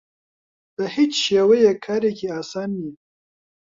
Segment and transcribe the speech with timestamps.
[0.75, 2.95] بە هیچ شێوەیەک کارێکی ئاسان نییە.